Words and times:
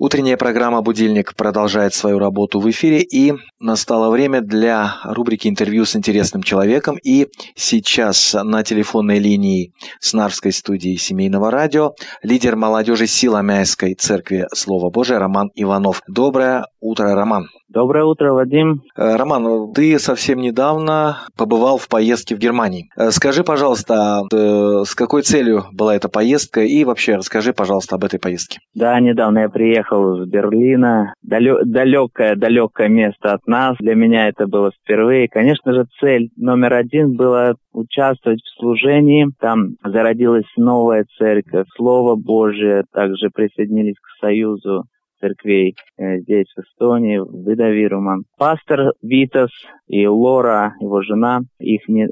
Утренняя 0.00 0.36
программа 0.36 0.80
«Будильник» 0.80 1.34
продолжает 1.34 1.92
свою 1.92 2.20
работу 2.20 2.60
в 2.60 2.70
эфире, 2.70 3.00
и 3.00 3.34
настало 3.58 4.10
время 4.10 4.40
для 4.40 4.94
рубрики 5.02 5.48
«Интервью 5.48 5.84
с 5.84 5.96
интересным 5.96 6.44
человеком». 6.44 6.96
И 7.02 7.26
сейчас 7.56 8.32
на 8.32 8.62
телефонной 8.62 9.18
линии 9.18 9.72
с 9.98 10.12
Нарвской 10.12 10.52
студии 10.52 10.94
семейного 10.94 11.50
радио 11.50 11.94
лидер 12.22 12.54
молодежи 12.54 13.08
Силамяйской 13.08 13.94
церкви 13.94 14.46
Слова 14.54 14.88
Божия 14.88 15.18
Роман 15.18 15.50
Иванов. 15.56 16.00
Доброе 16.06 16.66
утро, 16.80 17.16
Роман. 17.16 17.48
Доброе 17.70 18.04
утро, 18.04 18.32
Вадим. 18.32 18.80
Э, 18.96 19.16
Роман, 19.16 19.74
ты 19.74 19.98
совсем 19.98 20.40
недавно 20.40 21.18
побывал 21.36 21.76
в 21.76 21.86
поездке 21.86 22.34
в 22.34 22.38
Германии. 22.38 22.88
Э, 22.96 23.10
скажи, 23.10 23.44
пожалуйста, 23.44 24.22
э, 24.32 24.84
с 24.86 24.94
какой 24.94 25.20
целью 25.20 25.64
была 25.74 25.94
эта 25.94 26.08
поездка 26.08 26.62
и 26.62 26.82
вообще 26.84 27.16
расскажи, 27.16 27.52
пожалуйста, 27.52 27.96
об 27.96 28.04
этой 28.04 28.18
поездке. 28.18 28.60
Да, 28.74 28.98
недавно 29.00 29.40
я 29.40 29.48
приехал 29.50 30.22
из 30.22 30.28
Берлина. 30.30 31.12
Далекое-далекое 31.22 32.88
место 32.88 33.34
от 33.34 33.46
нас. 33.46 33.76
Для 33.80 33.94
меня 33.94 34.28
это 34.28 34.46
было 34.46 34.70
впервые. 34.70 35.28
Конечно 35.28 35.74
же, 35.74 35.84
цель 36.00 36.30
номер 36.36 36.72
один 36.72 37.16
была 37.16 37.52
участвовать 37.74 38.40
в 38.40 38.58
служении. 38.58 39.26
Там 39.40 39.74
зародилась 39.84 40.50
новая 40.56 41.04
церковь, 41.18 41.66
Слово 41.76 42.16
Божие. 42.16 42.84
Также 42.94 43.28
присоединились 43.28 43.96
к 43.96 44.24
Союзу 44.24 44.84
церквей 45.20 45.76
э, 45.96 46.18
здесь, 46.20 46.46
в 46.56 46.60
Эстонии, 46.60 47.18
в 47.18 47.48
Видавируман. 47.48 48.24
Пастор 48.36 48.92
Витас 49.02 49.50
и 49.86 50.06
Лора, 50.06 50.74
его 50.80 51.02
жена, 51.02 51.40
их 51.58 51.88
не, 51.88 52.08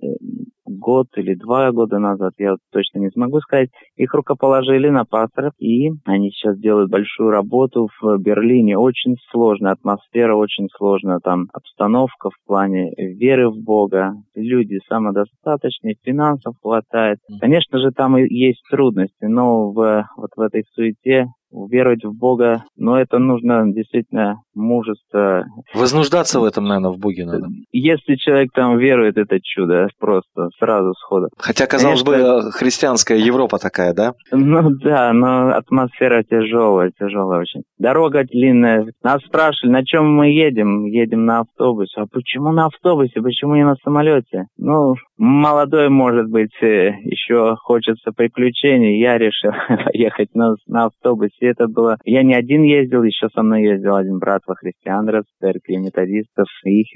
год 0.67 1.07
или 1.17 1.35
два 1.35 1.73
года 1.73 1.99
назад, 1.99 2.35
я 2.39 2.53
вот 2.53 2.61
точно 2.73 2.99
не 2.99 3.11
смогу 3.11 3.41
сказать, 3.41 3.71
их 3.97 4.13
рукоположили 4.15 4.89
на 4.89 5.05
пасторов, 5.05 5.53
и 5.59 5.91
они 6.05 6.31
сейчас 6.31 6.59
делают 6.59 6.91
большую 6.91 7.31
работу 7.31 7.89
в 8.01 8.19
Берлине. 8.19 8.79
Очень 8.79 9.17
сложная 9.31 9.73
атмосфера, 9.73 10.35
очень 10.35 10.69
сложная 10.77 11.19
там 11.23 11.47
обстановка 11.53 12.31
в 12.31 12.37
плане 12.47 12.93
веры 12.97 13.51
в 13.51 13.59
Бога. 13.63 14.15
Люди 14.35 14.79
самодостаточные, 14.89 15.97
финансов 16.03 16.55
хватает. 16.63 17.19
Конечно 17.41 17.79
же, 17.79 17.91
там 17.91 18.17
и 18.19 18.27
есть 18.33 18.63
трудности, 18.71 19.25
но 19.25 19.71
в, 19.71 20.09
вот 20.17 20.31
в 20.37 20.41
этой 20.41 20.65
суете 20.75 21.27
веровать 21.71 22.05
в 22.05 22.13
Бога, 22.13 22.65
но 22.77 22.99
это 22.99 23.19
нужно 23.19 23.65
действительно 23.73 24.41
мужество. 24.55 25.45
Вознуждаться 25.75 26.41
в 26.41 26.45
этом, 26.45 26.65
наверное, 26.65 26.91
в 26.91 26.99
Боге 26.99 27.25
надо. 27.25 27.47
Если 27.73 28.17
человек 28.17 28.51
там 28.53 28.79
верует, 28.79 29.17
это 29.17 29.39
чудо 29.43 29.89
просто 29.99 30.49
сразу 30.59 30.93
сходу. 30.95 31.29
Хотя, 31.39 31.67
казалось 31.67 32.03
Конечно, 32.03 32.43
бы, 32.43 32.53
христианская 32.53 33.19
Европа 33.19 33.59
такая, 33.59 33.95
да? 33.95 34.13
Ну 34.33 34.71
да, 34.71 35.13
но 35.13 35.55
атмосфера 35.55 36.23
тяжелая, 36.23 36.93
тяжелая 36.99 37.41
очень. 37.41 37.63
Дорога 37.79 38.25
длинная. 38.25 38.87
Нас 39.03 39.23
спрашивали, 39.23 39.73
на 39.73 39.85
чем 39.85 40.13
мы 40.15 40.29
едем? 40.29 40.85
Едем 40.85 41.25
на 41.25 41.41
автобусе. 41.41 42.01
А 42.01 42.07
почему 42.11 42.53
на 42.53 42.67
автобусе? 42.67 43.21
Почему 43.21 43.55
не 43.55 43.65
на 43.65 43.77
самолете? 43.83 44.47
Ну, 44.57 44.95
молодой, 45.19 45.89
может 45.89 46.29
быть, 46.29 46.55
э, 46.63 46.93
еще 47.05 47.57
хочется 47.57 48.13
приключений. 48.13 49.01
Я 49.01 49.19
решил 49.19 49.53
ехать 49.93 50.35
на, 50.35 50.57
на 50.67 50.87
автобусе. 50.87 51.47
Это 51.47 51.69
было... 51.69 51.97
Я 52.05 52.23
не 52.23 52.35
один 52.35 52.63
ездил, 52.63 53.03
еще 53.03 53.29
со 53.35 53.43
мной 53.43 53.63
ездил 53.63 53.97
один 53.97 54.19
брат 54.19 54.43
во 54.47 54.55
христиан, 54.55 55.07
церкви 55.41 55.77
методистов. 55.77 56.47
Их 56.65 56.87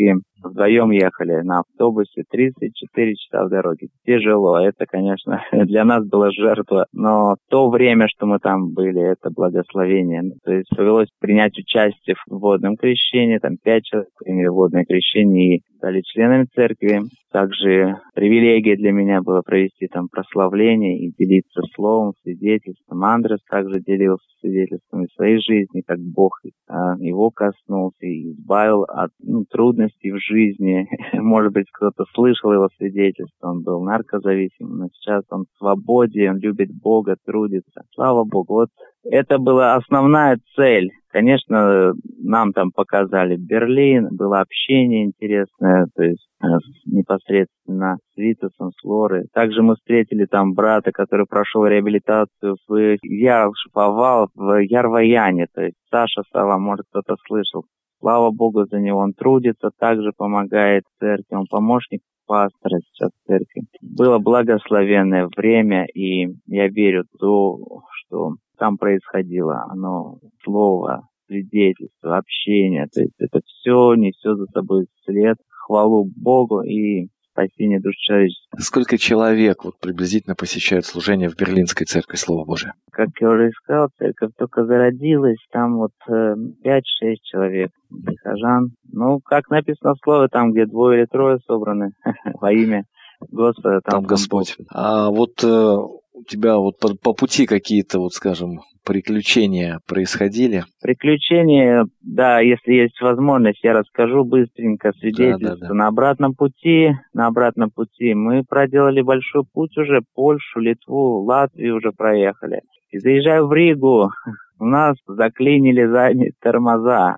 вдвоем 0.43 0.91
ехали 0.91 1.43
на 1.43 1.61
автобусе 1.61 2.23
34 2.31 3.15
часа 3.15 3.45
в 3.45 3.51
дороге. 3.51 3.89
Тяжело. 4.05 4.59
Это, 4.59 4.87
конечно, 4.87 5.43
для 5.53 5.85
нас 5.85 6.07
была 6.07 6.31
жертва. 6.31 6.87
Но 6.93 7.37
то 7.49 7.71
время, 7.71 8.07
что 8.09 8.27
мы 8.27 8.39
там 8.39 8.73
были, 8.73 9.01
это 9.01 9.31
благословение. 9.31 10.23
То 10.45 10.53
есть 10.53 10.69
повелось 10.77 11.09
принять 11.21 11.57
участие 11.59 12.17
в 12.29 12.39
водном 12.39 12.77
крещении. 12.77 13.39
Там 13.39 13.57
пять 13.63 13.85
человек 13.85 14.11
приняли 14.19 14.49
водное 14.49 14.85
крещение 14.85 15.57
и 15.57 15.63
стали 15.77 16.03
членами 16.03 16.47
церкви. 16.55 17.03
Также 17.33 17.97
привилегия 18.15 18.77
для 18.77 18.93
меня 18.93 19.23
была 19.23 19.43
провести 19.43 19.87
там 19.89 20.09
прославление 20.09 20.99
и 20.99 21.13
делиться 21.13 21.63
словом, 21.75 22.15
свидетельством. 22.23 23.05
Андрес 23.05 23.41
также 23.49 23.81
делился 23.81 24.27
свидетельством 24.41 25.07
своей 25.15 25.39
жизни, 25.41 25.83
как 25.87 25.99
Бог 26.01 26.41
а, 26.69 26.97
его 26.99 27.31
коснулся 27.31 28.07
и 28.07 28.33
избавил 28.33 28.83
от 28.85 29.11
ну, 29.21 29.45
трудностей 29.45 30.13
в 30.13 30.19
жизни. 30.19 30.89
Может 31.13 31.53
быть, 31.53 31.67
кто-то 31.73 32.05
слышал 32.15 32.53
его 32.53 32.69
свидетельство, 32.77 33.49
он 33.49 33.63
был 33.63 33.83
наркозависимым, 33.83 34.79
но 34.79 34.89
сейчас 34.93 35.25
он 35.31 35.45
в 35.45 35.59
свободе, 35.59 36.31
он 36.31 36.39
любит 36.39 36.71
Бога, 36.73 37.17
трудится. 37.25 37.83
Слава 37.95 38.25
Богу. 38.25 38.55
Вот 38.55 38.69
это 39.05 39.39
была 39.39 39.75
основная 39.75 40.39
цель. 40.57 40.91
Конечно, 41.09 41.93
нам 42.23 42.53
там 42.53 42.71
показали 42.71 43.37
Берлин, 43.37 44.09
было 44.13 44.41
общение 44.41 45.05
интересное, 45.05 45.89
то 45.97 46.05
есть 46.05 46.25
э, 46.41 46.47
непосредственно 46.87 47.97
с 48.15 48.17
Витасом, 48.17 48.71
с 48.71 48.85
Лорой. 48.85 49.27
Также 49.33 49.63
мы 49.63 49.75
встретили 49.75 50.27
там 50.27 50.55
брата, 50.55 50.93
который 50.93 51.27
прошел 51.27 51.67
реабилитацию 51.67 52.57
в 52.69 52.97
Яршповал, 53.03 54.29
в 54.37 54.63
Ярваяне, 54.63 55.47
то 55.53 55.63
есть 55.63 55.77
Саша 55.91 56.23
Сава, 56.33 56.59
может 56.59 56.87
кто-то 56.91 57.17
слышал. 57.27 57.65
Слава 57.99 58.31
Богу 58.31 58.65
за 58.67 58.79
него, 58.79 59.01
он 59.01 59.13
трудится, 59.13 59.71
также 59.79 60.13
помогает 60.17 60.85
церкви, 61.01 61.35
он 61.35 61.47
помощник 61.51 62.01
пастора 62.27 62.79
сейчас 62.93 63.11
в 63.11 63.27
церкви. 63.27 63.63
Было 63.83 64.19
благословенное 64.19 65.29
время, 65.37 65.87
и 65.87 66.29
я 66.47 66.69
верю 66.69 67.03
в 67.13 67.19
то, 67.19 67.83
что 67.91 68.35
там 68.61 68.77
происходило. 68.77 69.65
Оно 69.69 70.19
слово, 70.45 71.09
свидетельство, 71.27 72.19
общение. 72.19 72.87
То 72.93 73.01
есть 73.01 73.15
это 73.19 73.41
все 73.45 73.95
несет 73.95 74.37
за 74.37 74.47
собой 74.53 74.87
след, 75.05 75.39
хвалу 75.49 76.09
Богу 76.15 76.61
и 76.63 77.09
спасение 77.33 77.81
душ 77.81 77.95
человечества. 77.97 78.59
Сколько 78.59 78.99
человек 78.99 79.65
вот 79.65 79.79
приблизительно 79.81 80.35
посещают 80.35 80.85
служение 80.85 81.31
в 81.31 81.37
Берлинской 81.37 81.87
церкви 81.87 82.17
Слова 82.17 82.45
Божия? 82.45 82.75
Как 82.93 83.09
я 83.21 83.31
уже 83.31 83.51
сказал, 83.53 83.89
церковь 83.99 84.33
только 84.37 84.67
зародилась, 84.67 85.39
там 85.53 85.79
вот 85.79 85.93
э, 86.09 86.35
5-6 86.65 86.81
человек, 87.23 87.71
прихожан. 87.89 88.73
Ну, 88.93 89.21
как 89.21 89.49
написано 89.49 89.95
в 89.95 90.05
слове, 90.05 90.29
там, 90.29 90.53
где 90.53 90.67
двое 90.67 91.01
или 91.01 91.07
трое 91.07 91.39
собраны 91.47 91.93
во 92.41 92.53
имя 92.53 92.85
Господа. 93.31 93.81
Там, 93.81 94.01
там 94.01 94.05
Господь. 94.05 94.57
А 94.69 95.11
вот 95.11 95.43
э, 95.45 95.77
у 96.21 96.25
тебя 96.25 96.57
вот 96.59 96.79
по, 96.79 96.95
по 96.95 97.13
пути 97.15 97.47
какие-то, 97.47 97.99
вот 97.99 98.13
скажем, 98.13 98.61
приключения 98.85 99.81
происходили? 99.87 100.65
Приключения, 100.83 101.87
да, 102.03 102.41
если 102.41 102.73
есть 102.73 103.01
возможность, 103.01 103.63
я 103.63 103.73
расскажу 103.73 104.25
быстренько 104.25 104.93
свидетельство. 104.93 105.57
Да, 105.57 105.57
да, 105.57 105.69
да. 105.69 105.75
На 105.75 105.87
обратном 105.89 106.35
пути, 106.35 106.91
на 107.15 107.27
обратном 107.27 107.71
пути 107.71 108.15
мы 108.15 108.45
проделали 108.45 109.01
большой 109.01 109.45
путь 109.51 109.77
уже, 109.79 110.01
Польшу, 110.15 110.61
Литву, 110.61 111.23
Латвию 111.25 111.77
уже 111.77 111.93
проехали. 111.93 112.61
И 112.91 112.99
заезжаю 112.99 113.47
в 113.47 113.53
Ригу, 113.53 114.11
у 114.59 114.65
нас 114.65 114.97
заклинили 115.07 115.87
задние 115.87 116.33
тормоза. 116.41 117.17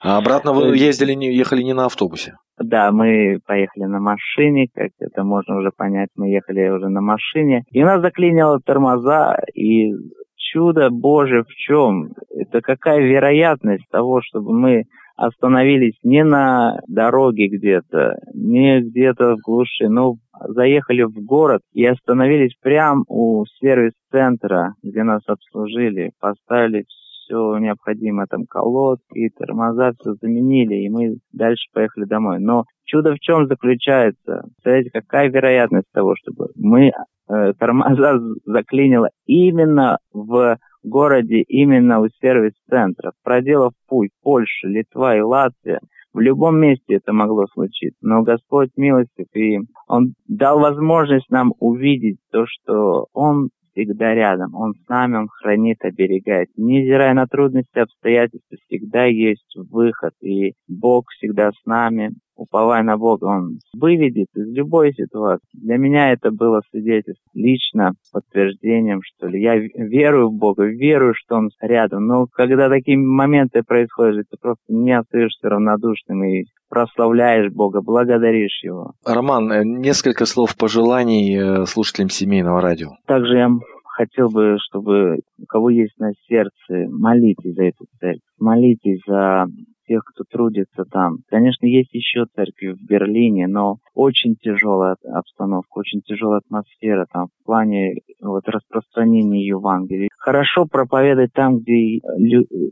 А 0.00 0.18
обратно 0.18 0.52
вы 0.52 0.76
ездили, 0.76 1.14
не, 1.14 1.34
ехали 1.34 1.62
не 1.62 1.72
на 1.72 1.86
автобусе? 1.86 2.34
Да, 2.66 2.92
мы 2.92 3.40
поехали 3.46 3.84
на 3.84 4.00
машине, 4.00 4.68
как 4.74 4.90
это 4.98 5.22
можно 5.22 5.58
уже 5.58 5.70
понять, 5.70 6.08
мы 6.16 6.30
ехали 6.30 6.70
уже 6.70 6.88
на 6.88 7.02
машине. 7.02 7.64
И 7.70 7.82
у 7.82 7.86
нас 7.86 8.00
заклинило 8.00 8.58
тормоза, 8.58 9.36
и 9.54 9.92
чудо 10.36 10.88
Божие 10.88 11.42
в 11.42 11.54
чем? 11.54 12.12
Это 12.30 12.62
какая 12.62 13.00
вероятность 13.00 13.84
того, 13.90 14.22
чтобы 14.22 14.58
мы 14.58 14.84
остановились 15.14 15.98
не 16.02 16.24
на 16.24 16.80
дороге 16.88 17.48
где-то, 17.48 18.16
не 18.32 18.80
где-то 18.80 19.36
в 19.36 19.40
глуши, 19.40 19.88
но 19.88 20.14
заехали 20.48 21.02
в 21.02 21.22
город 21.22 21.60
и 21.74 21.84
остановились 21.84 22.54
прямо 22.62 23.04
у 23.08 23.44
сервис-центра, 23.60 24.74
где 24.82 25.02
нас 25.02 25.20
обслужили, 25.26 26.12
поставили 26.18 26.86
все 27.24 27.58
необходимое, 27.58 28.26
там 28.26 28.44
колодки, 28.46 29.30
тормоза, 29.36 29.92
все 29.98 30.14
заменили, 30.20 30.74
и 30.76 30.90
мы 30.90 31.16
дальше 31.32 31.68
поехали 31.72 32.04
домой. 32.04 32.38
Но 32.40 32.64
чудо 32.84 33.14
в 33.14 33.18
чем 33.20 33.46
заключается? 33.46 34.42
Представляете, 34.42 34.90
какая 34.92 35.28
вероятность 35.30 35.88
того, 35.92 36.14
чтобы 36.16 36.48
мы 36.56 36.92
э, 37.28 37.52
тормоза 37.58 38.20
заклинило 38.44 39.08
именно 39.26 39.98
в 40.12 40.58
городе, 40.82 41.40
именно 41.42 42.00
у 42.00 42.08
сервис-центра, 42.20 43.12
проделав 43.22 43.72
путь 43.88 44.10
Польша, 44.22 44.68
Литва 44.68 45.16
и 45.16 45.20
Латвия, 45.20 45.80
в 46.12 46.20
любом 46.20 46.60
месте 46.60 46.94
это 46.94 47.12
могло 47.12 47.46
случиться. 47.48 47.98
Но 48.02 48.22
Господь 48.22 48.70
милостив, 48.76 49.26
и 49.34 49.58
Он 49.88 50.14
дал 50.28 50.60
возможность 50.60 51.28
нам 51.28 51.52
увидеть 51.58 52.18
то, 52.30 52.44
что 52.46 53.06
Он 53.12 53.48
всегда 53.74 54.14
рядом. 54.14 54.54
Он 54.54 54.74
с 54.74 54.88
нами, 54.88 55.16
Он 55.16 55.28
хранит, 55.28 55.84
оберегает. 55.84 56.48
Невзирая 56.56 57.14
на 57.14 57.26
трудности, 57.26 57.78
обстоятельства, 57.78 58.56
всегда 58.66 59.04
есть 59.04 59.54
выход. 59.56 60.14
И 60.22 60.54
Бог 60.68 61.10
всегда 61.10 61.50
с 61.50 61.66
нами. 61.66 62.12
Уповай 62.36 62.82
на 62.82 62.96
Бога, 62.96 63.24
Он 63.24 63.58
выведет 63.74 64.28
из 64.34 64.48
любой 64.54 64.92
ситуации. 64.92 65.46
Для 65.52 65.76
меня 65.76 66.12
это 66.12 66.30
было 66.30 66.62
свидетельство, 66.70 67.24
лично 67.34 67.92
подтверждением, 68.12 69.00
что 69.02 69.28
ли. 69.28 69.42
Я 69.42 69.56
верую 69.56 70.30
в 70.30 70.34
Бога, 70.34 70.64
верую, 70.64 71.14
что 71.14 71.36
Он 71.36 71.50
рядом. 71.60 72.06
Но 72.06 72.26
когда 72.32 72.68
такие 72.68 72.98
моменты 72.98 73.62
происходят, 73.62 74.26
ты 74.30 74.36
просто 74.40 74.64
не 74.68 74.92
остаешься 74.92 75.48
равнодушным 75.48 76.24
и 76.24 76.44
прославляешь 76.68 77.52
Бога, 77.52 77.82
благодаришь 77.82 78.62
Его. 78.62 78.92
Роман, 79.04 79.52
э, 79.52 79.64
несколько 79.64 80.26
слов 80.26 80.56
пожеланий 80.56 81.36
э, 81.36 81.66
слушателям 81.66 82.08
семейного 82.08 82.60
радио. 82.60 82.90
Также 83.06 83.36
я 83.36 83.48
хотел 83.84 84.28
бы, 84.28 84.56
чтобы 84.60 85.20
у 85.40 85.46
кого 85.46 85.70
есть 85.70 85.96
на 85.98 86.12
сердце, 86.26 86.88
молитесь 86.90 87.54
за 87.54 87.64
эту 87.64 87.86
церковь, 88.00 88.20
молитесь 88.38 89.00
за 89.06 89.46
тех, 89.86 90.02
кто 90.04 90.24
трудится 90.24 90.84
там. 90.90 91.18
Конечно, 91.28 91.66
есть 91.66 91.92
еще 91.92 92.24
церкви 92.34 92.72
в 92.72 92.82
Берлине, 92.84 93.46
но 93.46 93.76
очень 93.94 94.36
тяжелая 94.36 94.96
обстановка, 95.04 95.78
очень 95.78 96.00
тяжелая 96.02 96.40
атмосфера 96.44 97.06
там 97.12 97.26
в 97.26 97.46
плане 97.46 97.94
вот, 98.20 98.48
распространения 98.48 99.46
Евангелия. 99.46 100.08
Хорошо 100.18 100.66
проповедовать 100.66 101.32
там, 101.32 101.58
где, 101.58 102.00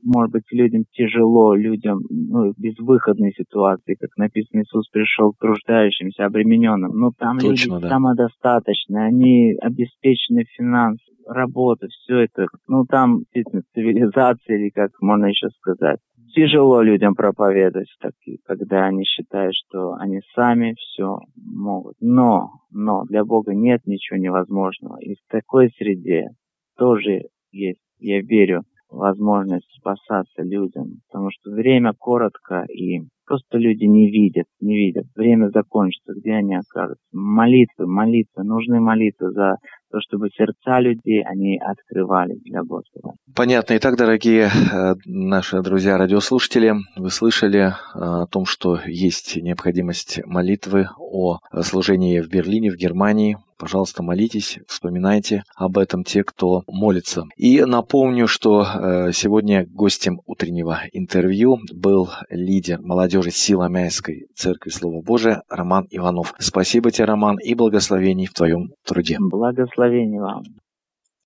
может 0.03 0.33
быть, 0.33 0.45
людям 0.51 0.85
тяжело, 0.93 1.55
людям 1.55 2.01
ну, 2.09 2.53
безвыходной 2.57 3.33
ситуации, 3.33 3.97
как 4.01 4.11
написано, 4.17 4.63
Иисус 4.63 4.89
пришел 4.89 5.33
к 5.33 5.39
труждающимся, 5.39 6.27
обремененным. 6.27 6.93
Но 6.93 7.11
там 7.17 7.39
Точно, 7.39 7.75
люди 7.75 7.83
да. 7.83 7.89
самодостаточные, 7.89 9.07
они 9.07 9.55
обеспечены 9.61 10.45
финансово, 10.57 11.13
работа, 11.27 11.87
все 11.89 12.21
это, 12.21 12.47
ну 12.67 12.85
там 12.85 13.21
действительно 13.33 13.63
цивилизация 13.75 14.57
или 14.57 14.71
как 14.71 14.91
можно 15.01 15.27
еще 15.27 15.49
сказать 15.59 16.01
тяжело 16.35 16.83
людям 16.83 17.15
проповедовать, 17.15 17.89
таки, 18.01 18.39
когда 18.45 18.87
они 18.87 19.05
считают, 19.05 19.55
что 19.55 19.95
они 19.95 20.21
сами 20.35 20.75
все 20.79 21.19
могут. 21.37 21.95
Но, 22.01 22.51
но 22.71 23.05
для 23.05 23.25
Бога 23.25 23.55
нет 23.55 23.83
ничего 23.87 24.19
невозможного. 24.19 24.99
И 25.01 25.15
в 25.15 25.19
такой 25.29 25.71
среде 25.79 26.29
тоже 26.77 27.29
есть, 27.51 27.81
я 27.99 28.21
верю, 28.21 28.63
возможность 28.93 29.69
спасаться 29.79 30.43
людям, 30.43 31.01
потому 31.09 31.31
что 31.31 31.51
время 31.51 31.95
коротко 31.99 32.65
и 32.65 33.01
просто 33.27 33.57
люди 33.57 33.85
не 33.85 34.11
видят, 34.11 34.47
не 34.61 34.77
видят. 34.77 35.07
Время 35.17 35.49
закончится, 35.49 36.13
где 36.15 36.33
они 36.33 36.55
окажутся. 36.55 37.03
Молитвы, 37.13 37.87
молитвы, 37.87 38.45
нужны 38.45 38.81
молитвы 38.81 39.31
за 39.31 39.57
то, 39.93 40.01
чтобы 40.01 40.31
сердца 40.31 40.81
людей, 40.81 41.23
они 41.23 41.59
открывались 41.59 42.41
для 42.43 42.63
Господа. 42.63 43.11
Понятно. 43.37 43.77
Итак, 43.77 43.97
дорогие 43.97 44.49
э, 44.49 44.95
наши 45.05 45.61
друзья-радиослушатели, 45.61 46.75
вы 46.97 47.11
слышали 47.11 47.61
э, 47.61 47.73
о 47.95 48.27
том, 48.27 48.47
что 48.47 48.79
есть 48.87 49.37
необходимость 49.37 50.25
молитвы 50.25 50.89
о 50.99 51.39
служении 51.63 52.21
в 52.21 52.29
Берлине, 52.29 52.71
в 52.71 52.77
Германии, 52.77 53.37
Пожалуйста, 53.63 54.03
молитесь, 54.03 54.59
вспоминайте 54.67 55.45
об 55.55 55.79
этом 55.79 56.03
те, 56.03 56.25
кто 56.25 56.65
молится. 56.67 57.27
И 57.37 57.63
напомню, 57.65 58.27
что 58.27 58.65
э, 58.65 59.13
сегодня 59.13 59.69
гостем 59.71 60.21
утреннего 60.27 60.81
интервью 60.93 61.61
был 61.73 62.11
лидер 62.29 62.81
молодежи 62.83 63.31
Сила 63.31 63.69
Мяйской 63.69 64.27
Церкви 64.35 64.71
Слова 64.71 65.01
Божия 65.01 65.45
Роман 65.49 65.87
Иванов. 65.93 66.35
Спасибо 66.41 66.91
тебе, 66.91 67.05
Роман, 67.05 67.37
и 67.39 67.55
благословений 67.55 68.27
в 68.27 68.33
твоем 68.33 68.73
труде. 68.85 69.19
Благословений 69.21 70.19
вам. 70.19 70.43